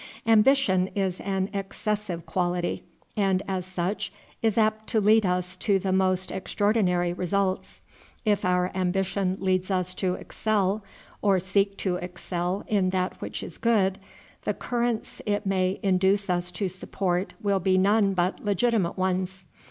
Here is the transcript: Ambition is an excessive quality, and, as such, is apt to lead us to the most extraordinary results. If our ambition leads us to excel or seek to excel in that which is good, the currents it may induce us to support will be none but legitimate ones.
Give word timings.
Ambition 0.25 0.87
is 0.95 1.19
an 1.19 1.47
excessive 1.53 2.25
quality, 2.25 2.81
and, 3.15 3.43
as 3.47 3.67
such, 3.67 4.11
is 4.41 4.57
apt 4.57 4.87
to 4.87 4.99
lead 4.99 5.27
us 5.27 5.55
to 5.55 5.77
the 5.77 5.91
most 5.93 6.31
extraordinary 6.31 7.13
results. 7.13 7.83
If 8.25 8.43
our 8.43 8.71
ambition 8.73 9.37
leads 9.39 9.69
us 9.69 9.93
to 10.01 10.15
excel 10.15 10.83
or 11.21 11.39
seek 11.39 11.77
to 11.85 11.97
excel 11.97 12.63
in 12.65 12.89
that 12.89 13.21
which 13.21 13.43
is 13.43 13.59
good, 13.59 13.99
the 14.43 14.55
currents 14.55 15.21
it 15.27 15.45
may 15.45 15.79
induce 15.83 16.31
us 16.31 16.49
to 16.53 16.67
support 16.67 17.35
will 17.39 17.59
be 17.59 17.77
none 17.77 18.15
but 18.15 18.43
legitimate 18.43 18.97
ones. 18.97 19.45